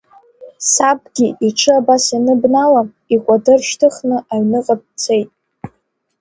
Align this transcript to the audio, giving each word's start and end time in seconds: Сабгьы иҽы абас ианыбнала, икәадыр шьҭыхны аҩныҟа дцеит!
Сабгьы 0.71 1.27
иҽы 1.47 1.71
абас 1.79 2.03
ианыбнала, 2.13 2.81
икәадыр 3.13 3.59
шьҭыхны 3.67 4.17
аҩныҟа 4.33 4.75
дцеит! 4.81 5.29